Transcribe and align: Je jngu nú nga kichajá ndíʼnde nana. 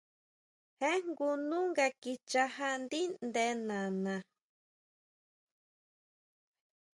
Je 0.77 0.89
jngu 1.05 1.29
nú 1.47 1.57
nga 1.69 1.85
kichajá 2.01 2.69
ndíʼnde 2.83 3.45
nana. 3.67 4.15